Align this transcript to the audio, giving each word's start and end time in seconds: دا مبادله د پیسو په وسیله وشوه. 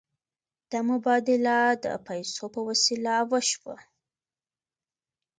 دا 0.71 0.79
مبادله 0.91 1.57
د 1.83 1.85
پیسو 2.07 2.45
په 2.53 2.59
وسیله 2.67 3.13
وشوه. 3.31 3.77